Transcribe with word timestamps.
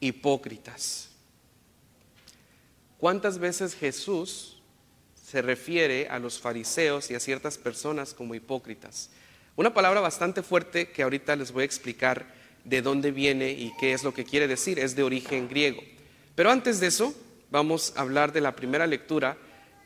hipócritas. 0.00 1.10
¿Cuántas 2.98 3.38
veces 3.38 3.74
Jesús 3.74 4.60
se 5.14 5.42
refiere 5.42 6.08
a 6.08 6.18
los 6.18 6.38
fariseos 6.38 7.10
y 7.10 7.14
a 7.14 7.20
ciertas 7.20 7.56
personas 7.56 8.12
como 8.12 8.34
hipócritas? 8.34 9.10
Una 9.56 9.72
palabra 9.72 10.00
bastante 10.00 10.42
fuerte 10.42 10.90
que 10.90 11.02
ahorita 11.02 11.36
les 11.36 11.52
voy 11.52 11.62
a 11.62 11.66
explicar 11.66 12.26
de 12.64 12.82
dónde 12.82 13.10
viene 13.10 13.50
y 13.52 13.72
qué 13.78 13.92
es 13.92 14.04
lo 14.04 14.12
que 14.12 14.24
quiere 14.24 14.48
decir, 14.48 14.78
es 14.78 14.96
de 14.96 15.02
origen 15.02 15.48
griego. 15.48 15.82
Pero 16.34 16.50
antes 16.50 16.80
de 16.80 16.88
eso, 16.88 17.14
vamos 17.50 17.92
a 17.96 18.02
hablar 18.02 18.32
de 18.32 18.40
la 18.40 18.54
primera 18.54 18.86
lectura, 18.86 19.36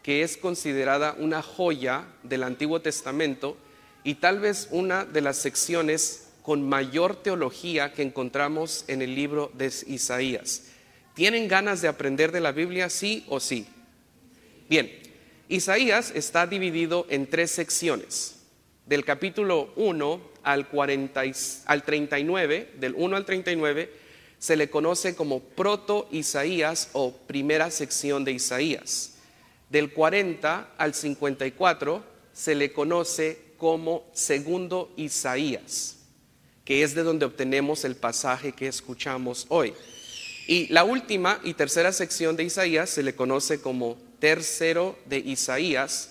que 0.03 0.23
es 0.23 0.37
considerada 0.37 1.15
una 1.19 1.43
joya 1.43 2.07
del 2.23 2.43
Antiguo 2.43 2.81
Testamento 2.81 3.57
y 4.03 4.17
tal 4.17 4.39
vez 4.39 4.69
una 4.71 5.05
de 5.05 5.23
las 5.23 5.39
secciones 5.39 6.29
con 6.45 6.69
mayor 6.69 7.17
teología 7.23 7.95
que 7.95 8.03
encontramos 8.03 8.85
en 8.87 9.01
el 9.01 9.15
libro 9.15 9.51
de 9.55 9.73
Isaías. 9.87 10.65
¿Tienen 11.15 11.49
ganas 11.49 11.81
de 11.81 11.89
aprender 11.89 12.33
de 12.33 12.43
la 12.43 12.53
Biblia, 12.53 12.91
sí 12.91 13.25
o 13.31 13.41
sí? 13.41 13.67
Bien, 14.69 14.93
Isaías 15.49 16.13
está 16.15 16.47
dividido 16.47 17.07
en 17.09 17.29
tres 17.29 17.51
secciones. 17.51 18.43
Del 18.85 19.07
capítulo 19.07 19.73
1 19.77 20.21
al, 20.43 20.69
40, 20.69 21.23
al 21.65 21.83
39, 21.83 22.73
del 22.79 22.95
1 22.95 23.17
al 23.17 23.25
39, 23.25 23.91
se 24.39 24.57
le 24.57 24.69
conoce 24.69 25.17
como 25.17 25.41
proto 25.41 26.09
Isaías 26.13 26.91
o 26.93 27.13
primera 27.27 27.71
sección 27.71 28.23
de 28.23 28.33
Isaías. 28.33 29.15
Del 29.71 29.95
40 29.95 30.75
al 30.77 30.93
54 30.93 32.05
se 32.35 32.55
le 32.55 32.71
conoce 32.71 33.39
como 33.57 34.05
segundo 34.13 34.93
Isaías, 34.99 36.04
que 36.65 36.83
es 36.83 36.95
de 36.95 37.03
donde 37.03 37.27
obtenemos 37.27 37.85
el 37.85 37.97
pasaje 37.97 38.53
que 38.53 38.69
escuchamos 38.69 39.47
hoy. 39.49 39.75
Y 40.47 40.67
la 40.73 40.85
última 40.85 41.41
y 41.45 41.55
tercera 41.55 41.93
sección 41.93 42.37
de 42.37 42.45
Isaías 42.45 42.91
se 42.91 43.03
le 43.03 43.15
conoce 43.15 43.61
como 43.61 43.97
tercero 44.19 44.99
de 45.07 45.19
Isaías, 45.19 46.11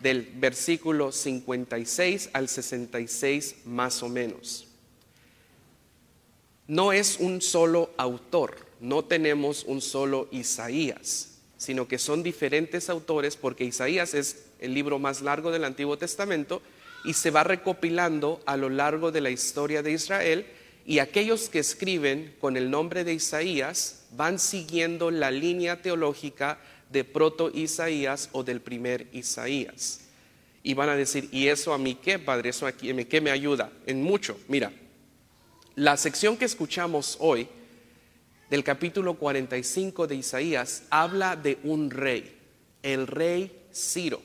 del 0.00 0.22
versículo 0.36 1.12
56 1.12 2.30
al 2.32 2.48
66 2.48 3.56
más 3.64 4.02
o 4.02 4.08
menos 4.08 4.68
no 6.68 6.92
es 6.92 7.16
un 7.18 7.40
solo 7.40 7.90
autor, 7.96 8.56
no 8.78 9.02
tenemos 9.02 9.64
un 9.64 9.80
solo 9.80 10.28
Isaías, 10.30 11.38
sino 11.56 11.88
que 11.88 11.98
son 11.98 12.22
diferentes 12.22 12.90
autores 12.90 13.36
porque 13.36 13.64
Isaías 13.64 14.14
es 14.14 14.44
el 14.60 14.74
libro 14.74 14.98
más 14.98 15.22
largo 15.22 15.50
del 15.50 15.64
Antiguo 15.64 15.96
Testamento 15.96 16.62
y 17.04 17.14
se 17.14 17.30
va 17.30 17.44
recopilando 17.44 18.40
a 18.46 18.56
lo 18.56 18.68
largo 18.68 19.12
de 19.12 19.20
la 19.20 19.30
historia 19.30 19.82
de 19.82 19.92
Israel 19.92 20.46
y 20.84 21.00
aquellos 21.00 21.48
que 21.48 21.58
escriben 21.58 22.34
con 22.40 22.56
el 22.56 22.70
nombre 22.70 23.04
de 23.04 23.12
Isaías 23.12 24.06
van 24.12 24.38
siguiendo 24.38 25.10
la 25.10 25.30
línea 25.30 25.82
teológica 25.82 26.58
de 26.90 27.04
proto 27.04 27.50
Isaías 27.52 28.30
o 28.32 28.42
del 28.42 28.60
primer 28.60 29.06
Isaías. 29.12 30.00
Y 30.62 30.74
van 30.74 30.88
a 30.88 30.96
decir, 30.96 31.28
¿y 31.30 31.48
eso 31.48 31.72
a 31.72 31.78
mí 31.78 31.94
qué, 31.94 32.18
Padre? 32.18 32.50
¿Eso 32.50 32.66
aquí, 32.66 32.92
qué 33.04 33.20
me 33.20 33.30
ayuda? 33.30 33.70
En 33.86 34.02
mucho. 34.02 34.38
Mira, 34.48 34.72
la 35.74 35.96
sección 35.96 36.36
que 36.36 36.46
escuchamos 36.46 37.16
hoy 37.20 37.48
del 38.50 38.64
capítulo 38.64 39.14
45 39.14 40.06
de 40.06 40.16
Isaías 40.16 40.84
habla 40.90 41.36
de 41.36 41.58
un 41.64 41.90
rey, 41.90 42.34
el 42.82 43.06
rey 43.06 43.66
Ciro. 43.72 44.22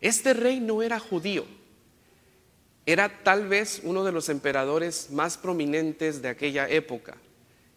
Este 0.00 0.32
rey 0.32 0.60
no 0.60 0.82
era 0.82 0.98
judío, 0.98 1.44
era 2.88 3.22
tal 3.22 3.46
vez 3.48 3.82
uno 3.84 4.02
de 4.02 4.12
los 4.12 4.30
emperadores 4.30 5.10
más 5.10 5.36
prominentes 5.36 6.22
de 6.22 6.30
aquella 6.30 6.66
época. 6.70 7.18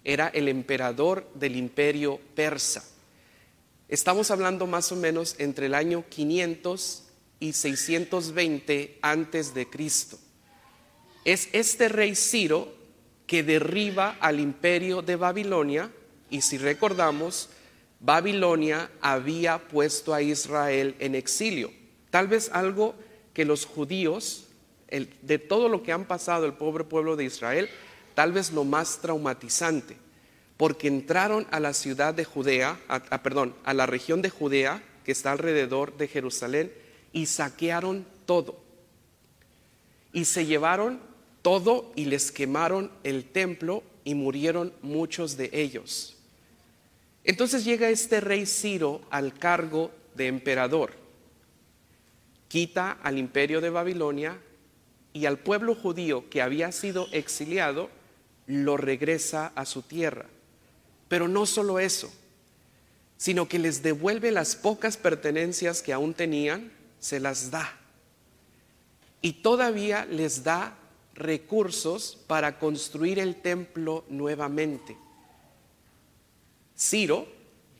Era 0.06 0.30
el 0.30 0.48
emperador 0.48 1.30
del 1.34 1.58
imperio 1.58 2.22
persa. 2.34 2.82
Estamos 3.90 4.32
hablando 4.32 4.68
más 4.68 4.90
o 4.94 4.96
menos 4.96 5.36
entre 5.38 5.66
el 5.66 5.76
año 5.76 6.06
500 6.08 7.04
y 7.42 7.52
620 7.52 9.00
antes 9.02 9.54
de 9.54 9.70
Cristo. 9.70 10.18
Es 11.26 11.50
este 11.52 11.90
rey 11.90 12.16
Ciro 12.16 12.74
que 13.28 13.44
derriba 13.44 14.16
al 14.22 14.40
imperio 14.40 15.02
de 15.02 15.18
Babilonia 15.18 15.92
y 16.30 16.40
si 16.40 16.58
recordamos, 16.58 17.50
Babilonia 18.00 18.90
había 19.02 19.68
puesto 19.68 20.14
a 20.14 20.22
Israel 20.22 20.96
en 21.00 21.16
exilio. 21.16 21.70
Tal 22.12 22.30
vez 22.30 22.50
algo 22.54 22.96
que 23.34 23.44
los 23.44 23.66
judíos, 23.66 24.48
de 24.92 25.40
todo 25.40 25.70
lo 25.70 25.84
que 25.84 25.92
han 25.92 26.06
pasado 26.06 26.46
el 26.46 26.54
pobre 26.54 26.84
pueblo 26.84 27.16
de 27.16 27.24
Israel, 27.24 27.70
tal 28.14 28.34
vez 28.34 28.52
lo 28.52 28.66
más 28.66 29.00
traumatizante, 29.02 29.96
porque 30.58 30.88
entraron 30.88 31.48
a 31.50 31.60
la 31.60 31.74
ciudad 31.74 32.14
de 32.14 32.26
Judea, 32.26 32.80
perdón, 33.24 33.56
a 33.64 33.74
la 33.74 33.86
región 33.86 34.22
de 34.22 34.30
Judea, 34.30 34.84
que 35.06 35.14
está 35.14 35.32
alrededor 35.32 35.98
de 35.98 36.08
Jerusalén, 36.08 36.72
y 37.14 37.26
saquearon 37.26 38.06
todo. 38.26 38.60
Y 40.14 40.26
se 40.26 40.46
llevaron 40.46 41.00
todo 41.42 41.92
y 41.96 42.06
les 42.06 42.32
quemaron 42.32 42.92
el 43.04 43.26
templo 43.26 43.84
y 44.04 44.14
murieron 44.14 44.74
muchos 44.82 45.38
de 45.38 45.50
ellos. 45.54 46.18
Entonces 47.24 47.64
llega 47.64 47.90
este 47.90 48.20
rey 48.20 48.46
Ciro 48.46 49.02
al 49.10 49.34
cargo 49.34 49.92
de 50.16 50.28
emperador, 50.28 50.94
quita 52.48 52.92
al 53.04 53.18
imperio 53.18 53.62
de 53.62 53.70
Babilonia 53.70 54.38
y 55.14 55.26
al 55.26 55.38
pueblo 55.38 55.76
judío 55.76 56.30
que 56.30 56.42
había 56.42 56.72
sido 56.72 57.08
exiliado 57.12 57.90
lo 58.48 58.78
regresa 58.78 59.52
a 59.56 59.66
su 59.66 59.82
tierra. 59.82 60.26
Pero 61.08 61.28
no 61.28 61.46
solo 61.46 61.80
eso, 61.80 62.12
sino 63.18 63.48
que 63.48 63.60
les 63.60 63.84
devuelve 63.84 64.32
las 64.32 64.56
pocas 64.56 64.98
pertenencias 64.98 65.82
que 65.82 65.94
aún 65.94 66.14
tenían, 66.14 66.72
se 67.00 67.20
las 67.20 67.52
da. 67.52 67.78
Y 69.22 69.34
todavía 69.34 70.06
les 70.06 70.44
da 70.44 70.76
recursos 71.14 72.18
para 72.28 72.58
construir 72.58 73.20
el 73.20 73.36
templo 73.36 74.06
nuevamente. 74.10 74.98
Ciro 76.78 77.28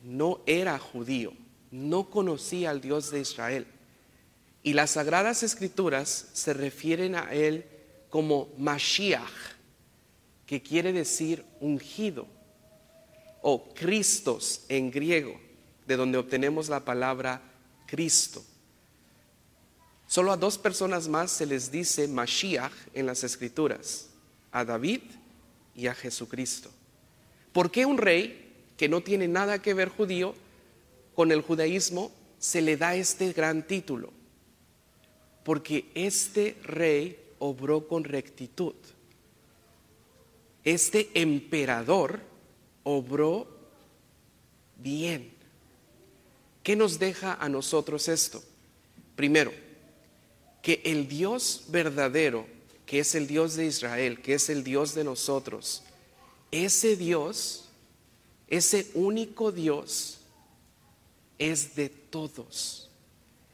no 0.04 0.40
era 0.46 0.78
judío, 0.78 1.32
no 1.70 2.08
conocía 2.08 2.70
al 2.70 2.80
Dios 2.80 3.10
de 3.10 3.20
Israel. 3.20 3.66
Y 4.62 4.74
las 4.74 4.92
sagradas 4.92 5.42
escrituras 5.42 6.28
se 6.32 6.52
refieren 6.52 7.16
a 7.16 7.32
él 7.32 7.66
como 8.08 8.48
Mashiach, 8.58 9.56
que 10.46 10.62
quiere 10.62 10.92
decir 10.92 11.44
ungido, 11.60 12.26
o 13.40 13.72
Cristos 13.74 14.64
en 14.68 14.90
griego, 14.90 15.40
de 15.86 15.96
donde 15.96 16.18
obtenemos 16.18 16.68
la 16.68 16.84
palabra 16.84 17.42
Cristo. 17.86 18.44
Solo 20.06 20.30
a 20.30 20.36
dos 20.36 20.58
personas 20.58 21.08
más 21.08 21.30
se 21.30 21.46
les 21.46 21.72
dice 21.72 22.06
Mashiach 22.06 22.72
en 22.94 23.06
las 23.06 23.24
escrituras, 23.24 24.10
a 24.52 24.64
David 24.64 25.00
y 25.74 25.86
a 25.86 25.94
Jesucristo. 25.94 26.70
¿Por 27.52 27.70
qué 27.70 27.86
un 27.86 27.98
rey 27.98 28.66
que 28.76 28.88
no 28.88 29.02
tiene 29.02 29.26
nada 29.26 29.60
que 29.60 29.74
ver 29.74 29.88
judío 29.88 30.34
con 31.14 31.32
el 31.32 31.40
judaísmo 31.40 32.12
se 32.38 32.60
le 32.60 32.76
da 32.76 32.94
este 32.94 33.32
gran 33.32 33.66
título? 33.66 34.12
Porque 35.44 35.90
este 35.94 36.56
rey 36.62 37.18
obró 37.38 37.88
con 37.88 38.04
rectitud. 38.04 38.74
Este 40.64 41.10
emperador 41.14 42.20
obró 42.84 43.48
bien. 44.76 45.32
¿Qué 46.62 46.76
nos 46.76 46.98
deja 46.98 47.34
a 47.34 47.48
nosotros 47.48 48.08
esto? 48.08 48.42
Primero, 49.16 49.52
que 50.62 50.80
el 50.84 51.08
Dios 51.08 51.64
verdadero, 51.68 52.46
que 52.86 53.00
es 53.00 53.14
el 53.16 53.26
Dios 53.26 53.56
de 53.56 53.66
Israel, 53.66 54.22
que 54.22 54.34
es 54.34 54.48
el 54.48 54.62
Dios 54.62 54.94
de 54.94 55.02
nosotros, 55.02 55.82
ese 56.52 56.96
Dios, 56.96 57.68
ese 58.46 58.90
único 58.94 59.50
Dios, 59.50 60.20
es 61.38 61.74
de 61.74 61.88
todos. 61.88 62.91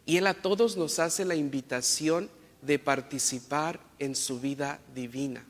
Y 0.09 0.17
Él 0.17 0.27
a 0.27 0.33
todos 0.33 0.79
nos 0.79 1.01
hace 1.01 1.27
la 1.27 1.35
invitación 1.35 2.31
de 2.63 2.79
participar 2.79 3.79
en 3.99 4.17
su 4.17 4.41
vida 4.41 4.81
divina. 4.95 5.45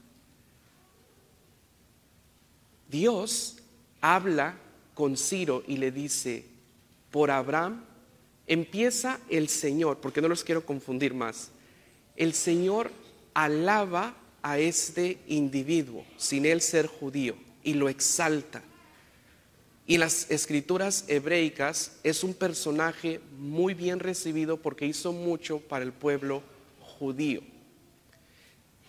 Dios 2.90 3.58
habla 4.00 4.56
con 4.94 5.16
Ciro 5.16 5.62
y 5.64 5.76
le 5.76 5.92
dice, 5.92 6.44
por 7.12 7.30
Abraham 7.30 7.84
empieza 8.48 9.20
el 9.30 9.48
Señor, 9.48 9.98
porque 9.98 10.20
no 10.20 10.26
los 10.26 10.42
quiero 10.42 10.66
confundir 10.66 11.14
más, 11.14 11.52
el 12.16 12.34
Señor 12.34 12.90
alaba 13.34 14.16
a 14.42 14.58
este 14.58 15.20
individuo 15.28 16.04
sin 16.16 16.44
él 16.44 16.62
ser 16.62 16.88
judío 16.88 17.36
y 17.62 17.74
lo 17.74 17.88
exalta. 17.88 18.64
Y 19.88 19.96
las 19.96 20.30
escrituras 20.30 21.06
hebreicas 21.08 21.92
es 22.02 22.22
un 22.22 22.34
personaje 22.34 23.22
muy 23.38 23.72
bien 23.72 24.00
recibido 24.00 24.58
porque 24.58 24.84
hizo 24.84 25.14
mucho 25.14 25.60
para 25.60 25.82
el 25.82 25.94
pueblo 25.94 26.42
judío. 26.78 27.40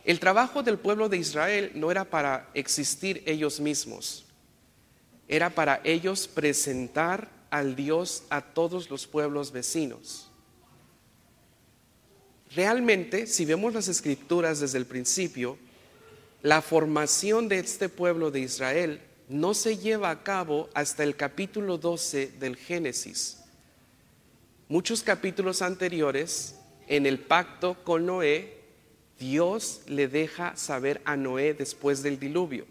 El 0.03 0.19
trabajo 0.19 0.61
del 0.61 0.77
pueblo 0.77 1.07
de 1.07 1.15
Israel 1.15 1.71
no 1.73 1.89
era 1.89 2.03
para 2.03 2.49
existir 2.53 3.23
ellos 3.25 3.61
mismos, 3.61 4.25
era 5.29 5.49
para 5.49 5.79
ellos 5.85 6.27
presentar 6.27 7.29
al 7.49 7.77
Dios 7.77 8.23
a 8.29 8.41
todos 8.41 8.89
los 8.89 9.07
pueblos 9.07 9.53
vecinos. 9.53 10.29
Realmente, 12.53 13.25
si 13.25 13.45
vemos 13.45 13.73
las 13.73 13.87
escrituras 13.87 14.59
desde 14.59 14.77
el 14.77 14.85
principio, 14.85 15.57
la 16.41 16.61
formación 16.61 17.47
de 17.47 17.59
este 17.59 17.87
pueblo 17.87 18.31
de 18.31 18.41
Israel 18.41 19.01
no 19.29 19.53
se 19.53 19.77
lleva 19.77 20.09
a 20.09 20.23
cabo 20.23 20.69
hasta 20.73 21.03
el 21.03 21.15
capítulo 21.15 21.77
12 21.77 22.33
del 22.39 22.57
Génesis. 22.57 23.37
Muchos 24.67 25.03
capítulos 25.03 25.61
anteriores, 25.61 26.55
en 26.87 27.05
el 27.05 27.19
pacto 27.19 27.77
con 27.83 28.07
Noé, 28.07 28.57
Dios 29.19 29.81
le 29.87 30.07
deja 30.07 30.55
saber 30.55 31.01
a 31.05 31.15
Noé 31.15 31.53
después 31.53 32.01
del 32.01 32.19
diluvio, 32.19 32.65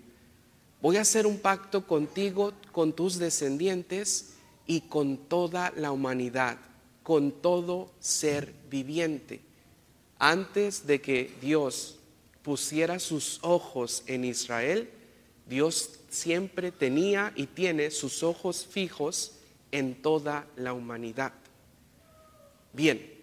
voy 0.83 0.97
a 0.97 1.03
hacer 1.03 1.27
un 1.27 1.39
pacto 1.39 1.87
contigo, 1.87 2.53
con 2.73 2.93
tus 2.93 3.19
descendientes 3.19 4.35
y 4.67 4.83
con 4.83 5.17
toda 5.17 5.73
la 5.77 5.93
humanidad, 5.93 6.59
con 7.05 7.31
todo 7.31 7.93
ser 8.01 8.53
viviente. 8.69 9.41
Antes 10.19 10.87
de 10.89 11.01
que 11.01 11.33
Dios 11.41 11.99
pusiera 12.43 12.99
sus 12.99 13.39
ojos 13.43 14.03
en 14.07 14.25
Israel, 14.25 14.91
Dios 15.49 15.98
siempre 16.09 16.73
tenía 16.73 17.33
y 17.37 17.47
tiene 17.47 17.91
sus 17.91 18.23
ojos 18.23 18.67
fijos 18.67 19.33
en 19.73 20.01
toda 20.03 20.47
la 20.57 20.73
humanidad. 20.73 21.33
Bien, 22.73 23.19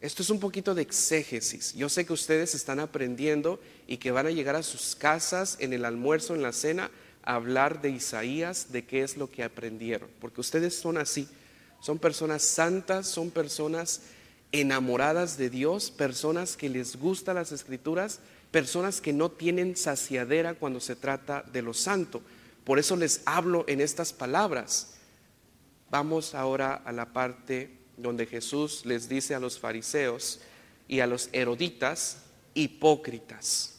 esto 0.00 0.22
es 0.22 0.30
un 0.30 0.38
poquito 0.38 0.74
de 0.74 0.82
exégesis. 0.82 1.74
Yo 1.74 1.88
sé 1.88 2.06
que 2.06 2.12
ustedes 2.12 2.54
están 2.54 2.78
aprendiendo 2.78 3.60
y 3.86 3.96
que 3.96 4.12
van 4.12 4.26
a 4.26 4.30
llegar 4.30 4.54
a 4.54 4.62
sus 4.62 4.94
casas 4.94 5.56
en 5.60 5.72
el 5.72 5.84
almuerzo, 5.84 6.34
en 6.34 6.42
la 6.42 6.52
cena, 6.52 6.90
a 7.22 7.34
hablar 7.34 7.82
de 7.82 7.90
Isaías, 7.90 8.70
de 8.70 8.84
qué 8.84 9.02
es 9.02 9.16
lo 9.16 9.30
que 9.30 9.42
aprendieron. 9.42 10.08
Porque 10.20 10.40
ustedes 10.40 10.74
son 10.74 10.98
así. 10.98 11.28
Son 11.80 11.98
personas 11.98 12.42
santas, 12.42 13.08
son 13.08 13.30
personas 13.30 14.02
enamoradas 14.52 15.36
de 15.36 15.50
Dios, 15.50 15.90
personas 15.90 16.56
que 16.56 16.68
les 16.68 16.96
gustan 16.96 17.36
las 17.36 17.52
escrituras, 17.52 18.20
personas 18.50 19.00
que 19.00 19.12
no 19.12 19.30
tienen 19.30 19.76
saciadera 19.76 20.54
cuando 20.54 20.80
se 20.80 20.96
trata 20.96 21.42
de 21.52 21.62
lo 21.62 21.74
santo. 21.74 22.22
Por 22.64 22.78
eso 22.78 22.96
les 22.96 23.22
hablo 23.24 23.64
en 23.68 23.80
estas 23.80 24.12
palabras. 24.12 24.94
Vamos 25.90 26.34
ahora 26.34 26.74
a 26.74 26.92
la 26.92 27.12
parte 27.12 27.70
donde 27.96 28.26
Jesús 28.26 28.84
les 28.84 29.08
dice 29.08 29.34
a 29.34 29.40
los 29.40 29.58
fariseos 29.58 30.40
y 30.86 31.00
a 31.00 31.06
los 31.06 31.28
eroditas, 31.32 32.18
hipócritas. 32.54 33.74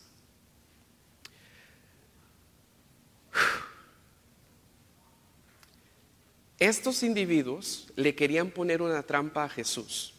Estos 6.59 7.03
individuos 7.03 7.87
le 7.95 8.15
querían 8.15 8.51
poner 8.51 8.81
una 8.81 9.01
trampa 9.03 9.45
a 9.45 9.49
Jesús. 9.49 10.13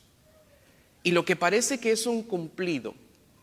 Y 1.03 1.13
lo 1.13 1.25
que 1.25 1.37
parece 1.37 1.79
que 1.81 1.93
es 1.93 2.07
un 2.07 2.23
cumplido, 2.23 2.95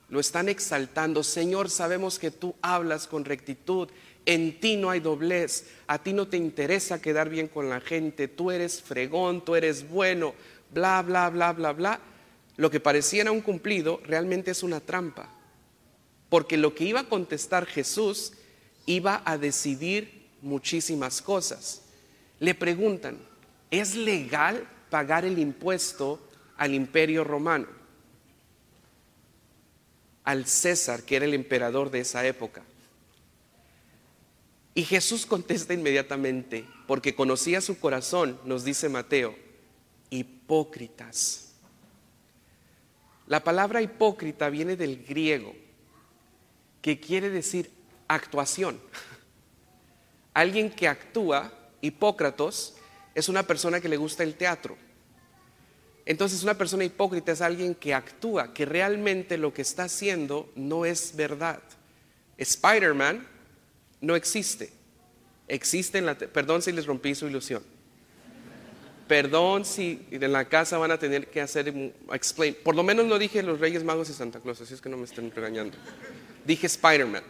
lo 0.10 0.20
están 0.20 0.50
exaltando. 0.50 1.24
Señor, 1.24 1.70
sabemos 1.70 2.20
que 2.20 2.32
tú 2.32 2.56
hablas 2.62 3.08
con 3.08 3.26
rectitud, 3.26 3.90
en 4.26 4.60
ti 4.60 4.76
no 4.76 4.90
hay 4.90 5.00
doblez, 5.00 5.68
a 5.88 6.00
ti 6.00 6.14
no 6.14 6.28
te 6.28 6.38
interesa 6.38 7.02
quedar 7.02 7.30
bien 7.30 7.48
con 7.48 7.70
la 7.70 7.80
gente, 7.80 8.28
tú 8.28 8.52
eres 8.52 8.82
fregón, 8.82 9.44
tú 9.44 9.56
eres 9.56 9.90
bueno, 9.90 10.34
bla, 10.74 11.02
bla, 11.02 11.30
bla, 11.30 11.54
bla, 11.54 11.74
bla. 11.74 12.00
Lo 12.58 12.72
que 12.72 12.80
pareciera 12.80 13.32
un 13.32 13.42
cumplido 13.42 14.02
realmente 14.06 14.52
es 14.52 14.64
una 14.64 14.80
trampa. 14.80 15.30
Porque 16.30 16.58
lo 16.58 16.76
que 16.76 16.86
iba 16.86 17.02
a 17.02 17.10
contestar 17.10 17.66
Jesús 17.66 18.34
iba 18.86 19.22
a 19.26 19.38
decidir 19.38 20.28
muchísimas 20.42 21.22
cosas. 21.22 21.84
Le 22.40 22.54
preguntan, 22.54 23.18
¿es 23.72 23.96
legal 23.96 24.68
pagar 24.90 25.26
el 25.26 25.40
impuesto 25.40 26.20
al 26.58 26.74
imperio 26.74 27.24
romano? 27.24 27.68
Al 30.28 30.46
César, 30.46 31.04
que 31.04 31.16
era 31.16 31.24
el 31.24 31.34
emperador 31.34 31.90
de 31.90 32.02
esa 32.02 32.28
época. 32.28 32.62
Y 34.76 34.84
Jesús 34.84 35.26
contesta 35.26 35.74
inmediatamente, 35.74 36.66
porque 36.86 37.16
conocía 37.16 37.62
su 37.62 37.80
corazón, 37.80 38.38
nos 38.44 38.66
dice 38.66 38.90
Mateo, 38.90 39.34
hipócritas. 40.10 41.54
La 43.26 43.42
palabra 43.42 43.82
hipócrita 43.82 44.50
viene 44.50 44.76
del 44.76 45.06
griego, 45.06 45.56
que 46.82 47.00
quiere 47.00 47.30
decir 47.30 47.72
actuación. 48.10 48.82
Alguien 50.34 50.70
que 50.70 50.90
actúa, 50.90 51.54
hipócratos, 51.80 52.76
es 53.16 53.30
una 53.30 53.44
persona 53.44 53.80
que 53.80 53.88
le 53.88 53.96
gusta 53.96 54.24
el 54.24 54.36
teatro. 54.36 54.78
Entonces 56.08 56.42
una 56.42 56.58
persona 56.58 56.86
hipócrita 56.86 57.34
es 57.34 57.42
alguien 57.42 57.76
que 57.76 57.94
actúa, 57.94 58.54
que 58.54 58.64
realmente 58.64 59.38
lo 59.38 59.54
que 59.54 59.62
está 59.62 59.84
haciendo 59.84 60.50
no 60.56 60.86
es 60.86 61.18
verdad. 61.18 61.60
Spider-Man 62.38 63.28
no 64.00 64.16
existe. 64.16 64.72
Existe 65.50 65.98
en 65.98 66.06
la... 66.06 66.18
Perdón 66.18 66.62
si 66.62 66.72
les 66.72 66.86
rompí 66.86 67.14
su 67.14 67.28
ilusión. 67.28 67.62
Perdón 69.06 69.66
si 69.66 70.08
en 70.10 70.32
la 70.32 70.46
casa 70.46 70.78
van 70.78 70.92
a 70.92 70.98
tener 70.98 71.28
que 71.28 71.42
hacer 71.42 71.74
explain. 72.14 72.56
Por 72.64 72.76
lo 72.76 72.84
menos 72.84 73.06
no 73.06 73.20
dije 73.20 73.44
los 73.44 73.60
Reyes 73.60 73.84
Magos 73.84 74.10
y 74.10 74.14
Santa 74.14 74.40
Claus, 74.40 74.62
así 74.62 74.76
es 74.76 74.80
que 74.80 74.88
no 74.88 74.96
me 74.96 75.04
estén 75.04 75.30
regañando. 75.30 75.78
Dije 76.46 76.68
Spider-Man. 76.68 77.24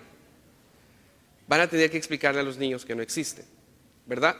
Van 1.48 1.62
a 1.62 1.68
tener 1.68 1.90
que 1.90 1.98
explicarle 1.98 2.42
a 2.42 2.44
los 2.44 2.60
niños 2.60 2.86
que 2.86 2.94
no 2.94 3.02
existe, 3.02 3.44
¿verdad? 4.06 4.36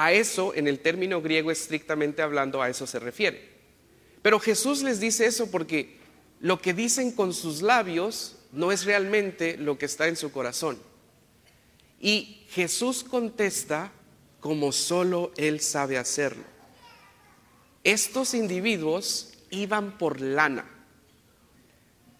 A 0.00 0.12
eso, 0.12 0.54
en 0.54 0.66
el 0.66 0.78
término 0.78 1.20
griego 1.20 1.50
estrictamente 1.50 2.22
hablando, 2.22 2.62
a 2.62 2.70
eso 2.70 2.86
se 2.86 2.98
refiere. 2.98 3.50
Pero 4.22 4.40
Jesús 4.40 4.82
les 4.82 4.98
dice 4.98 5.26
eso 5.26 5.50
porque 5.50 5.98
lo 6.40 6.58
que 6.58 6.72
dicen 6.72 7.12
con 7.12 7.34
sus 7.34 7.60
labios 7.60 8.38
no 8.50 8.72
es 8.72 8.86
realmente 8.86 9.58
lo 9.58 9.76
que 9.76 9.84
está 9.84 10.08
en 10.08 10.16
su 10.16 10.32
corazón. 10.32 10.78
Y 12.00 12.46
Jesús 12.48 13.04
contesta 13.04 13.92
como 14.40 14.72
solo 14.72 15.32
Él 15.36 15.60
sabe 15.60 15.98
hacerlo. 15.98 16.44
Estos 17.84 18.32
individuos 18.32 19.34
iban 19.50 19.98
por 19.98 20.22
lana, 20.22 20.64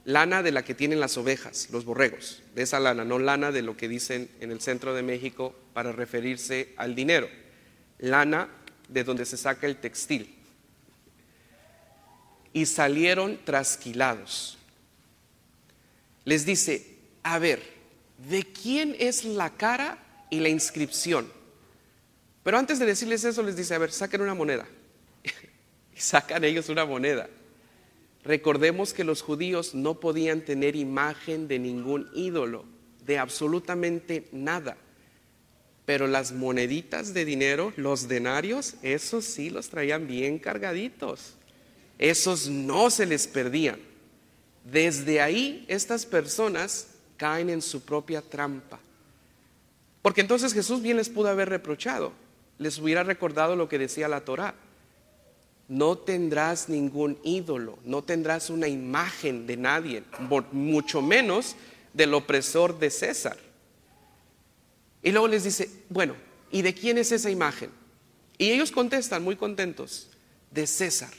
lana 0.05 0.43
de 0.43 0.53
la 0.53 0.67
que 0.67 0.75
tienen 0.75 1.00
las 1.00 1.17
ovejas, 1.17 1.69
los 1.71 1.87
borregos, 1.87 2.43
de 2.55 2.61
esa 2.61 2.79
lana, 2.79 3.06
no 3.06 3.19
lana 3.19 3.53
de 3.53 3.62
lo 3.62 3.79
que 3.79 3.88
dicen 3.88 4.31
en 4.41 4.50
el 4.50 4.61
centro 4.61 4.93
de 4.93 5.03
México 5.03 5.55
para 5.73 5.93
referirse 5.93 6.75
al 6.77 6.94
dinero, 6.94 7.27
lana 8.00 8.48
de 8.88 9.04
donde 9.04 9.24
se 9.24 9.36
saca 9.36 9.66
el 9.66 9.76
textil. 9.76 10.36
Y 12.52 12.66
salieron 12.66 13.38
trasquilados. 13.44 14.58
Les 16.24 16.44
dice, 16.44 16.98
a 17.22 17.38
ver, 17.38 17.62
¿de 18.28 18.42
quién 18.44 18.96
es 18.98 19.24
la 19.24 19.50
cara 19.50 19.98
y 20.30 20.40
la 20.40 20.48
inscripción? 20.48 21.30
Pero 22.42 22.58
antes 22.58 22.78
de 22.78 22.86
decirles 22.86 23.24
eso, 23.24 23.42
les 23.42 23.56
dice, 23.56 23.74
a 23.74 23.78
ver, 23.78 23.92
saquen 23.92 24.22
una 24.22 24.34
moneda. 24.34 24.66
y 25.96 26.00
sacan 26.00 26.42
ellos 26.44 26.69
una 26.69 26.84
moneda. 26.84 27.28
Recordemos 28.24 28.92
que 28.92 29.04
los 29.04 29.22
judíos 29.22 29.74
no 29.74 30.00
podían 30.00 30.42
tener 30.42 30.76
imagen 30.76 31.48
de 31.48 31.58
ningún 31.58 32.10
ídolo, 32.14 32.64
de 33.04 33.19
absolutamente 33.19 34.28
nada. 34.32 34.76
Pero 35.91 36.06
las 36.06 36.31
moneditas 36.31 37.15
de 37.15 37.25
dinero, 37.25 37.73
los 37.75 38.06
denarios, 38.06 38.77
esos 38.81 39.25
sí 39.25 39.51
los 39.51 39.70
traían 39.70 40.06
bien 40.06 40.39
cargaditos. 40.39 41.35
Esos 41.99 42.47
no 42.47 42.91
se 42.91 43.06
les 43.06 43.27
perdían. 43.27 43.81
Desde 44.65 45.20
ahí 45.20 45.65
estas 45.67 46.06
personas 46.06 46.87
caen 47.17 47.51
en 47.51 47.61
su 47.61 47.81
propia 47.81 48.23
trampa. 48.23 48.79
Porque 50.01 50.20
entonces 50.20 50.55
Jesús 50.55 50.81
bien 50.81 50.97
les 50.97 51.09
pudo 51.09 51.29
haber 51.29 51.49
reprochado 51.49 52.13
les 52.56 52.79
hubiera 52.79 53.03
recordado 53.03 53.56
lo 53.56 53.69
que 53.69 53.81
decía 53.81 54.06
la 54.06 54.20
Torá. 54.20 54.55
No 55.67 55.99
tendrás 55.99 56.69
ningún 56.69 57.19
ídolo, 57.25 57.81
no 57.85 58.05
tendrás 58.05 58.49
una 58.49 58.69
imagen 58.69 59.49
de 59.49 59.56
nadie, 59.56 60.05
mucho 60.53 61.03
menos 61.03 61.56
del 61.93 62.15
opresor 62.15 62.79
de 62.79 62.91
César. 62.91 63.49
Y 65.02 65.12
luego 65.12 65.28
les 65.28 65.44
dice, 65.44 65.70
bueno, 65.88 66.14
¿y 66.50 66.62
de 66.62 66.74
quién 66.74 66.98
es 66.98 67.12
esa 67.12 67.30
imagen? 67.30 67.70
Y 68.38 68.50
ellos 68.50 68.70
contestan 68.70 69.22
muy 69.22 69.36
contentos, 69.36 70.10
de 70.50 70.66
César. 70.66 71.12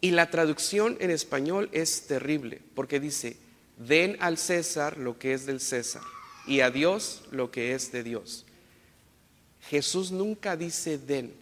Y 0.00 0.10
la 0.10 0.30
traducción 0.30 0.96
en 1.00 1.10
español 1.10 1.68
es 1.72 2.06
terrible, 2.06 2.60
porque 2.74 3.00
dice, 3.00 3.36
den 3.76 4.16
al 4.20 4.38
César 4.38 4.98
lo 4.98 5.18
que 5.18 5.32
es 5.32 5.46
del 5.46 5.60
César 5.60 6.02
y 6.46 6.60
a 6.60 6.70
Dios 6.70 7.22
lo 7.30 7.50
que 7.50 7.74
es 7.74 7.92
de 7.92 8.02
Dios. 8.02 8.44
Jesús 9.68 10.12
nunca 10.12 10.56
dice 10.56 10.98
den. 10.98 11.34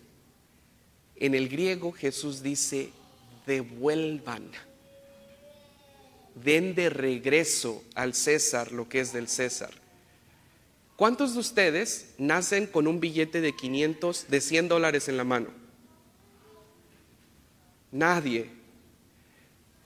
En 1.17 1.35
el 1.35 1.49
griego 1.49 1.93
Jesús 1.93 2.43
dice 2.43 2.91
devuelvan. 3.47 4.51
Den 6.35 6.75
de 6.75 6.91
regreso 6.91 7.85
al 7.95 8.15
César 8.15 8.73
lo 8.73 8.89
que 8.89 9.01
es 9.01 9.13
del 9.13 9.29
César. 9.29 9.84
¿Cuántos 10.97 11.35
de 11.35 11.41
ustedes 11.41 12.15
nacen 12.19 12.69
con 12.69 12.87
un 12.87 13.01
billete 13.01 13.41
de 13.41 13.55
500, 13.55 14.27
de 14.29 14.41
100 14.41 14.69
dólares 14.69 15.09
en 15.09 15.17
la 15.17 15.25
mano? 15.25 15.49
Nadie. 17.91 18.49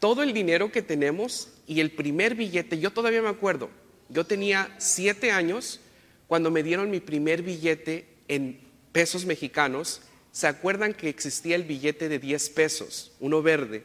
Todo 0.00 0.22
el 0.22 0.34
dinero 0.34 0.70
que 0.70 0.82
tenemos 0.82 1.48
y 1.66 1.80
el 1.80 1.92
primer 1.92 2.34
billete, 2.34 2.78
yo 2.78 2.92
todavía 2.92 3.22
me 3.22 3.28
acuerdo, 3.30 3.70
yo 4.10 4.24
tenía 4.24 4.74
siete 4.78 5.30
años 5.30 5.80
cuando 6.26 6.50
me 6.50 6.62
dieron 6.62 6.90
mi 6.90 7.00
primer 7.00 7.42
billete 7.42 8.06
en 8.28 8.60
pesos 8.92 9.24
mexicanos. 9.24 10.02
¿Se 10.30 10.46
acuerdan 10.46 10.92
que 10.92 11.08
existía 11.08 11.56
el 11.56 11.64
billete 11.64 12.10
de 12.10 12.18
10 12.18 12.50
pesos, 12.50 13.12
uno 13.18 13.42
verde? 13.42 13.82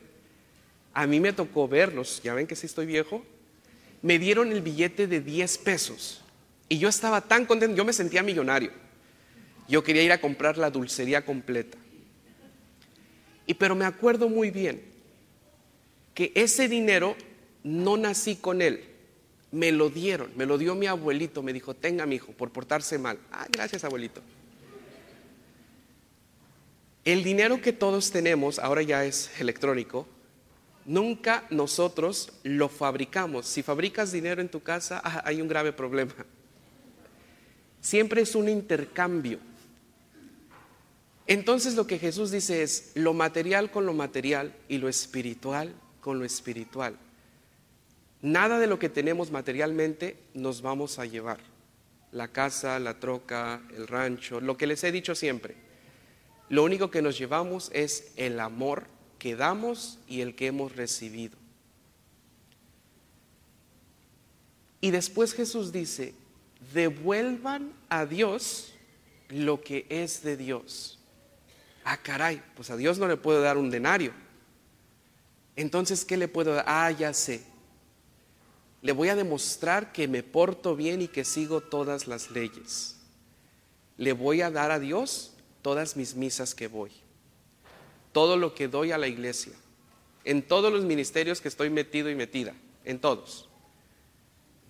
A 0.94 1.08
mí 1.08 1.22
me 1.22 1.32
tocó 1.32 1.70
verlos, 1.70 2.22
ya 2.22 2.34
ven 2.34 2.48
que 2.48 2.58
sí 2.58 2.66
estoy 2.66 2.86
viejo. 2.86 3.26
Me 4.02 4.20
dieron 4.20 4.52
el 4.52 4.62
billete 4.62 5.08
de 5.08 5.22
10 5.22 5.58
pesos 5.60 6.23
y 6.70 6.78
yo 6.78 6.90
estaba 6.90 7.22
tan 7.22 7.46
contento, 7.46 7.76
yo 7.76 7.86
me 7.86 7.94
sentía 7.94 8.24
millonario. 8.24 8.72
Yo 9.68 9.84
quería 9.84 10.04
ir 10.04 10.12
a 10.12 10.22
comprar 10.22 10.58
la 10.58 10.70
dulcería 10.70 11.26
completa. 11.26 11.78
Y 13.46 13.54
pero 13.54 13.76
me 13.76 13.86
acuerdo 13.86 14.30
muy 14.30 14.52
bien 14.52 14.82
que 16.14 16.32
ese 16.36 16.68
dinero 16.68 17.16
no 17.64 17.98
nací 17.98 18.36
con 18.36 18.62
él. 18.62 18.86
Me 19.52 19.72
lo 19.72 19.90
dieron, 19.90 20.32
me 20.36 20.46
lo 20.46 20.58
dio 20.58 20.76
mi 20.76 20.88
abuelito, 20.88 21.44
me 21.44 21.54
dijo, 21.54 21.76
tenga 21.76 22.06
mi 22.06 22.16
hijo, 22.16 22.32
por 22.32 22.52
portarse 22.52 22.98
mal. 22.98 23.20
Ah, 23.32 23.46
gracias 23.52 23.84
abuelito. 23.84 24.22
El 27.06 27.24
dinero 27.24 27.62
que 27.62 27.74
todos 27.74 28.12
tenemos, 28.12 28.60
ahora 28.60 28.82
ya 28.82 29.06
es 29.06 29.30
electrónico, 29.40 30.08
nunca 30.86 31.46
nosotros 31.50 32.32
lo 32.44 32.70
fabricamos. 32.70 33.46
Si 33.46 33.62
fabricas 33.62 34.12
dinero 34.12 34.42
en 34.42 34.50
tu 34.50 34.62
casa, 34.62 35.02
hay 35.26 35.42
un 35.42 35.48
grave 35.48 35.74
problema. 35.74 36.14
Siempre 37.84 38.22
es 38.22 38.34
un 38.34 38.48
intercambio. 38.48 39.40
Entonces 41.28 41.76
lo 41.76 41.86
que 41.86 42.00
Jesús 42.00 42.32
dice 42.32 42.64
es 42.64 42.94
lo 42.96 43.14
material 43.14 43.72
con 43.72 43.86
lo 43.86 43.94
material 43.94 44.56
y 44.70 44.78
lo 44.78 44.88
espiritual 44.88 45.76
con 46.00 46.18
lo 46.18 46.24
espiritual. 46.24 46.98
Nada 48.22 48.58
de 48.58 48.68
lo 48.68 48.80
que 48.80 48.88
tenemos 48.88 49.32
materialmente 49.32 50.18
nos 50.34 50.62
vamos 50.62 50.98
a 50.98 51.06
llevar. 51.06 51.40
La 52.14 52.30
casa, 52.30 52.80
la 52.80 53.02
troca, 53.02 53.62
el 53.76 53.86
rancho, 53.86 54.40
lo 54.40 54.56
que 54.56 54.68
les 54.68 54.82
he 54.86 54.92
dicho 54.94 55.14
siempre. 55.14 55.56
Lo 56.48 56.64
único 56.64 56.90
que 56.90 57.02
nos 57.02 57.18
llevamos 57.18 57.70
es 57.74 58.14
el 58.16 58.40
amor 58.40 58.86
que 59.20 59.36
damos 59.36 60.00
y 60.08 60.22
el 60.22 60.36
que 60.36 60.48
hemos 60.48 60.74
recibido. 60.74 61.38
Y 64.80 64.92
después 64.92 65.34
Jesús 65.34 65.74
dice, 65.74 66.14
devuelvan 66.74 67.74
a 67.90 68.06
Dios 68.06 68.74
lo 69.30 69.62
que 69.62 69.86
es 69.90 70.24
de 70.24 70.38
Dios. 70.38 71.00
Ah, 71.84 71.98
caray, 71.98 72.42
pues 72.56 72.70
a 72.70 72.78
Dios 72.78 72.98
no 72.98 73.08
le 73.08 73.18
puedo 73.18 73.42
dar 73.42 73.58
un 73.58 73.70
denario. 73.70 74.14
Entonces, 75.56 76.06
¿qué 76.06 76.18
le 76.18 76.28
puedo 76.28 76.54
dar? 76.54 76.66
Ah, 76.68 76.92
ya 76.92 77.14
sé. 77.14 77.44
Le 78.82 78.92
voy 78.92 79.10
a 79.10 79.16
demostrar 79.16 79.92
que 79.94 80.08
me 80.08 80.24
porto 80.24 80.76
bien 80.76 81.02
y 81.02 81.08
que 81.08 81.24
sigo 81.24 81.62
todas 81.62 82.08
las 82.08 82.32
leyes. 82.32 82.98
Le 83.98 84.14
voy 84.14 84.42
a 84.42 84.52
dar 84.52 84.72
a 84.72 84.80
Dios 84.80 85.34
todas 85.62 85.96
mis 85.96 86.16
misas 86.16 86.56
que 86.56 86.68
voy. 86.68 86.92
Todo 88.12 88.38
lo 88.38 88.54
que 88.54 88.68
doy 88.68 88.92
a 88.92 88.98
la 88.98 89.08
iglesia. 89.08 89.54
En 90.26 90.42
todos 90.42 90.72
los 90.72 90.84
ministerios 90.84 91.42
que 91.42 91.48
estoy 91.48 91.70
metido 91.70 92.10
y 92.10 92.16
metida. 92.16 92.54
En 92.84 93.00
todos. 93.00 93.48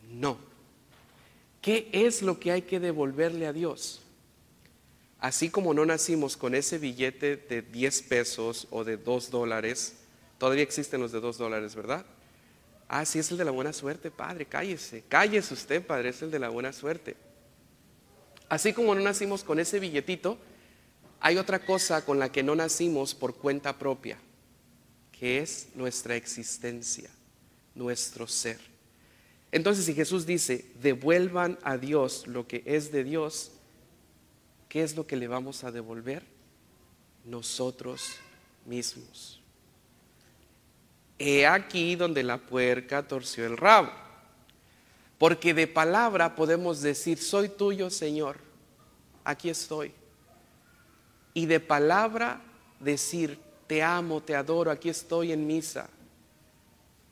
No 0.10 0.53
¿Qué 1.64 1.90
es 1.94 2.22
lo 2.22 2.42
que 2.42 2.52
hay 2.52 2.64
que 2.64 2.82
devolverle 2.82 3.48
a 3.48 3.54
Dios? 3.54 4.02
Así 5.18 5.50
como 5.50 5.74
no 5.74 5.86
nacimos 5.86 6.36
con 6.36 6.56
ese 6.56 6.78
billete 6.78 7.38
de 7.38 7.62
10 7.62 8.02
pesos 8.02 8.68
o 8.70 8.84
de 8.84 8.98
2 8.98 9.32
dólares, 9.32 9.94
todavía 10.38 10.64
existen 10.64 11.00
los 11.00 11.14
de 11.14 11.22
2 11.22 11.38
dólares, 11.38 11.74
¿verdad? 11.74 12.06
Ah, 12.90 13.06
sí, 13.06 13.18
es 13.18 13.32
el 13.32 13.38
de 13.38 13.46
la 13.46 13.52
buena 13.52 13.72
suerte, 13.72 14.12
Padre, 14.12 14.46
cállese, 14.46 15.06
cállese 15.08 15.54
usted, 15.54 15.88
Padre, 15.88 16.10
es 16.10 16.22
el 16.22 16.32
de 16.32 16.40
la 16.40 16.50
buena 16.50 16.74
suerte. 16.74 17.16
Así 18.50 18.74
como 18.74 18.94
no 18.94 19.00
nacimos 19.00 19.46
con 19.46 19.58
ese 19.58 19.80
billetito, 19.80 20.38
hay 21.22 21.38
otra 21.38 21.66
cosa 21.66 22.04
con 22.04 22.20
la 22.20 22.30
que 22.30 22.44
no 22.44 22.58
nacimos 22.58 23.16
por 23.16 23.36
cuenta 23.36 23.80
propia, 23.80 24.18
que 25.14 25.40
es 25.40 25.70
nuestra 25.76 26.18
existencia, 26.18 27.10
nuestro 27.74 28.28
ser. 28.28 28.73
Entonces, 29.54 29.86
si 29.86 29.94
Jesús 29.94 30.26
dice, 30.26 30.66
devuelvan 30.82 31.60
a 31.62 31.78
Dios 31.78 32.26
lo 32.26 32.48
que 32.48 32.64
es 32.66 32.92
de 32.92 33.04
Dios, 33.04 33.52
¿qué 34.68 34.82
es 34.82 34.96
lo 34.96 35.06
que 35.06 35.16
le 35.16 35.28
vamos 35.28 35.64
a 35.64 35.72
devolver? 35.72 36.24
Nosotros 37.24 38.16
mismos. 38.66 39.40
He 41.20 41.46
aquí 41.46 41.96
donde 41.96 42.24
la 42.24 42.40
puerca 42.40 43.08
torció 43.08 43.46
el 43.46 43.56
rabo. 43.56 43.92
Porque 45.20 45.54
de 45.54 45.68
palabra 45.68 46.34
podemos 46.34 46.82
decir, 46.82 47.20
soy 47.20 47.48
tuyo, 47.48 47.92
Señor, 47.92 48.38
aquí 49.24 49.52
estoy. 49.52 49.92
Y 51.36 51.46
de 51.46 51.60
palabra 51.60 52.42
decir, 52.80 53.38
te 53.68 53.84
amo, 53.84 54.20
te 54.20 54.36
adoro, 54.36 54.72
aquí 54.72 54.90
estoy 54.90 55.32
en 55.32 55.46
misa. 55.46 55.92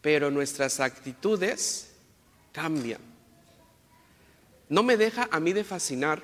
Pero 0.01 0.31
nuestras 0.31 0.79
actitudes 0.79 1.90
cambian. 2.51 3.01
No 4.69 4.83
me 4.83 4.97
deja 4.97 5.27
a 5.31 5.39
mí 5.39 5.53
de 5.53 5.63
fascinar 5.63 6.23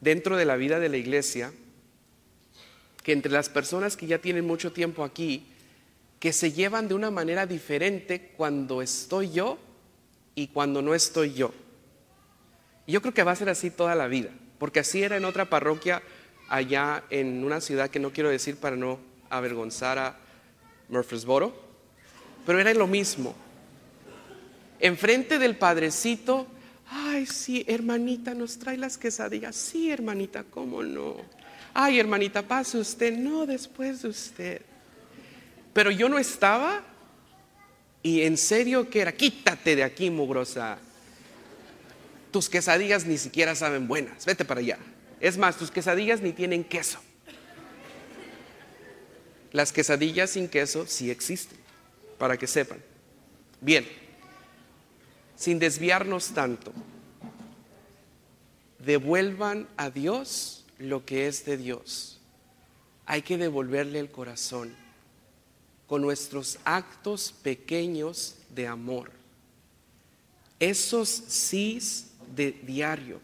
dentro 0.00 0.36
de 0.36 0.44
la 0.44 0.56
vida 0.56 0.78
de 0.80 0.88
la 0.88 0.96
iglesia 0.96 1.52
que 3.02 3.12
entre 3.12 3.32
las 3.32 3.48
personas 3.48 3.96
que 3.96 4.06
ya 4.06 4.18
tienen 4.18 4.46
mucho 4.46 4.72
tiempo 4.72 5.04
aquí, 5.04 5.46
que 6.20 6.32
se 6.32 6.52
llevan 6.52 6.88
de 6.88 6.94
una 6.94 7.10
manera 7.10 7.46
diferente 7.46 8.32
cuando 8.36 8.82
estoy 8.82 9.30
yo 9.30 9.58
y 10.34 10.48
cuando 10.48 10.82
no 10.82 10.94
estoy 10.94 11.32
yo. 11.32 11.52
Yo 12.86 13.00
creo 13.02 13.14
que 13.14 13.22
va 13.22 13.32
a 13.32 13.36
ser 13.36 13.48
así 13.48 13.70
toda 13.70 13.94
la 13.94 14.08
vida, 14.08 14.30
porque 14.58 14.80
así 14.80 15.02
era 15.02 15.16
en 15.16 15.24
otra 15.24 15.48
parroquia 15.48 16.02
allá 16.48 17.04
en 17.10 17.44
una 17.44 17.60
ciudad 17.60 17.90
que 17.90 17.98
no 17.98 18.12
quiero 18.12 18.30
decir 18.30 18.56
para 18.56 18.76
no 18.76 18.98
avergonzar 19.30 19.98
a 19.98 20.16
Murfreesboro, 20.88 21.54
pero 22.46 22.58
era 22.58 22.72
lo 22.72 22.86
mismo 22.86 23.34
enfrente 24.80 25.38
del 25.38 25.56
padrecito, 25.56 26.46
ay, 26.90 27.26
sí, 27.26 27.64
hermanita, 27.66 28.34
nos 28.34 28.58
trae 28.58 28.76
las 28.76 28.98
quesadillas. 28.98 29.56
Sí, 29.56 29.90
hermanita, 29.90 30.44
¿cómo 30.44 30.82
no? 30.82 31.16
Ay, 31.74 31.98
hermanita, 31.98 32.42
pase 32.42 32.78
usted. 32.78 33.12
No, 33.16 33.46
después 33.46 34.02
de 34.02 34.08
usted. 34.08 34.62
Pero 35.72 35.90
yo 35.90 36.08
no 36.08 36.18
estaba 36.18 36.82
y 38.02 38.22
en 38.22 38.36
serio 38.36 38.88
que 38.88 39.00
era, 39.00 39.12
quítate 39.12 39.76
de 39.76 39.84
aquí, 39.84 40.10
mugrosa. 40.10 40.78
Tus 42.30 42.48
quesadillas 42.48 43.06
ni 43.06 43.18
siquiera 43.18 43.54
saben 43.54 43.88
buenas, 43.88 44.24
vete 44.24 44.44
para 44.44 44.60
allá. 44.60 44.78
Es 45.20 45.36
más, 45.36 45.56
tus 45.56 45.70
quesadillas 45.70 46.20
ni 46.20 46.32
tienen 46.32 46.62
queso. 46.62 47.00
Las 49.50 49.72
quesadillas 49.72 50.30
sin 50.30 50.48
queso 50.48 50.86
sí 50.86 51.10
existen, 51.10 51.58
para 52.18 52.36
que 52.36 52.46
sepan. 52.46 52.78
Bien 53.60 54.07
sin 55.38 55.60
desviarnos 55.60 56.32
tanto, 56.34 56.72
devuelvan 58.80 59.68
a 59.76 59.88
Dios 59.88 60.66
lo 60.78 61.06
que 61.06 61.28
es 61.28 61.44
de 61.44 61.56
Dios. 61.56 62.20
Hay 63.06 63.22
que 63.22 63.38
devolverle 63.38 64.00
el 64.00 64.10
corazón 64.10 64.74
con 65.86 66.02
nuestros 66.02 66.58
actos 66.64 67.32
pequeños 67.42 68.34
de 68.50 68.66
amor. 68.66 69.12
Esos 70.58 71.08
sís 71.08 72.08
de 72.34 72.50
diario. 72.50 73.20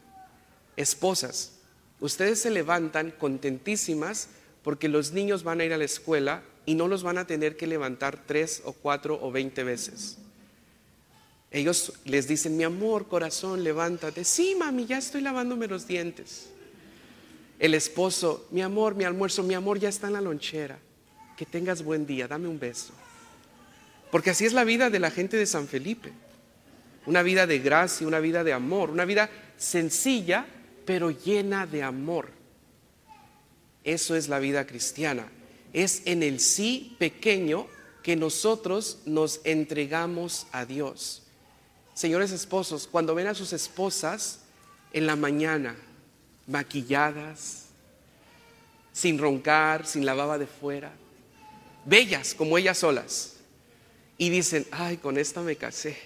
Esposas, 0.76 1.54
ustedes 1.98 2.40
se 2.40 2.50
levantan 2.50 3.10
contentísimas 3.10 4.28
porque 4.62 4.88
los 4.88 5.10
niños 5.10 5.42
van 5.42 5.60
a 5.60 5.64
ir 5.64 5.72
a 5.72 5.78
la 5.78 5.84
escuela 5.84 6.44
y 6.64 6.76
no 6.76 6.86
los 6.86 7.02
van 7.02 7.18
a 7.18 7.26
tener 7.26 7.56
que 7.56 7.66
levantar 7.66 8.24
tres 8.24 8.62
o 8.64 8.72
cuatro 8.72 9.18
o 9.20 9.32
veinte 9.32 9.64
veces. 9.64 10.18
Ellos 11.54 11.92
les 12.04 12.26
dicen, 12.26 12.56
mi 12.56 12.64
amor, 12.64 13.06
corazón, 13.06 13.62
levántate. 13.62 14.24
Sí, 14.24 14.56
mami, 14.58 14.86
ya 14.86 14.98
estoy 14.98 15.20
lavándome 15.20 15.68
los 15.68 15.86
dientes. 15.86 16.48
El 17.60 17.74
esposo, 17.74 18.48
mi 18.50 18.60
amor, 18.60 18.96
mi 18.96 19.04
almuerzo, 19.04 19.44
mi 19.44 19.54
amor, 19.54 19.78
ya 19.78 19.88
está 19.88 20.08
en 20.08 20.14
la 20.14 20.20
lonchera. 20.20 20.80
Que 21.36 21.46
tengas 21.46 21.84
buen 21.84 22.06
día, 22.06 22.26
dame 22.26 22.48
un 22.48 22.58
beso. 22.58 22.92
Porque 24.10 24.30
así 24.30 24.44
es 24.44 24.52
la 24.52 24.64
vida 24.64 24.90
de 24.90 24.98
la 24.98 25.12
gente 25.12 25.36
de 25.36 25.46
San 25.46 25.68
Felipe. 25.68 26.10
Una 27.06 27.22
vida 27.22 27.46
de 27.46 27.60
gracia, 27.60 28.04
una 28.04 28.18
vida 28.18 28.42
de 28.42 28.52
amor, 28.52 28.90
una 28.90 29.04
vida 29.04 29.30
sencilla, 29.56 30.46
pero 30.84 31.12
llena 31.12 31.68
de 31.68 31.84
amor. 31.84 32.30
Eso 33.84 34.16
es 34.16 34.26
la 34.26 34.40
vida 34.40 34.66
cristiana. 34.66 35.28
Es 35.72 36.02
en 36.04 36.24
el 36.24 36.40
sí 36.40 36.96
pequeño 36.98 37.68
que 38.02 38.16
nosotros 38.16 39.02
nos 39.06 39.40
entregamos 39.44 40.48
a 40.50 40.64
Dios. 40.64 41.23
Señores 41.94 42.32
esposos, 42.32 42.86
cuando 42.86 43.14
ven 43.14 43.28
a 43.28 43.34
sus 43.34 43.52
esposas 43.52 44.40
en 44.92 45.06
la 45.06 45.16
mañana, 45.16 45.76
maquilladas, 46.46 47.66
sin 48.92 49.18
roncar, 49.18 49.86
sin 49.86 50.04
la 50.04 50.14
baba 50.14 50.38
de 50.38 50.46
fuera, 50.46 50.92
bellas 51.84 52.34
como 52.34 52.58
ellas 52.58 52.78
solas, 52.78 53.36
y 54.18 54.30
dicen, 54.30 54.66
ay, 54.70 54.96
con 54.96 55.18
esta 55.18 55.40
me 55.40 55.56
casé, 55.56 55.96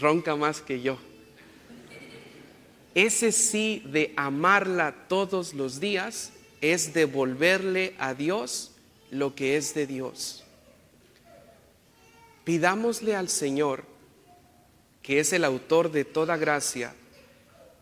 ronca 0.00 0.36
más 0.36 0.60
que 0.60 0.80
yo. 0.80 0.98
Ese 2.94 3.30
sí 3.30 3.82
de 3.86 4.14
amarla 4.16 5.06
todos 5.08 5.52
los 5.52 5.80
días 5.80 6.32
es 6.60 6.94
devolverle 6.94 7.94
a 7.98 8.14
Dios 8.14 8.72
lo 9.10 9.34
que 9.34 9.56
es 9.56 9.74
de 9.74 9.86
Dios. 9.86 10.44
Pidámosle 12.44 13.14
al 13.14 13.28
Señor, 13.28 13.84
que 15.06 15.20
es 15.20 15.32
el 15.32 15.44
autor 15.44 15.92
de 15.92 16.04
toda 16.04 16.36
gracia, 16.36 16.92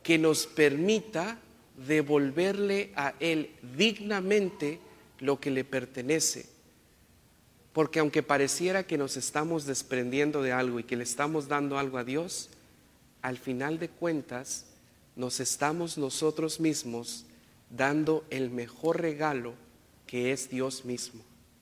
que 0.02 0.19
nos 0.19 0.47
permita 0.47 1.38
devolverle 1.87 2.93
a 2.97 3.14
Él 3.19 3.50
dignamente 3.78 4.78
lo 5.21 5.40
que 5.40 5.50
le 5.50 5.64
pertenece. 5.64 6.45
Porque 7.73 8.00
aunque 8.00 8.23
pareciera 8.23 8.87
que 8.87 8.99
nos 8.99 9.16
estamos 9.16 9.64
desprendiendo 9.64 10.43
de 10.43 10.52
algo 10.52 10.78
y 10.78 10.85
que 10.85 10.97
le 10.97 11.04
estamos 11.04 11.49
dando 11.49 11.78
algo 11.78 11.97
a 11.97 12.04
Dios, 12.04 12.50
al 13.23 13.38
final 13.38 13.78
de 13.78 13.88
cuentas 13.88 14.66
nos 15.16 15.40
estamos 15.40 15.97
nosotros 15.97 16.61
mismos 16.61 17.25
dando 17.71 18.26
el 18.28 18.50
mejor 18.50 19.00
regalo 19.00 19.54
que 20.07 20.31
es 20.31 20.50
Dios 20.50 20.85
mismo. 20.85 21.23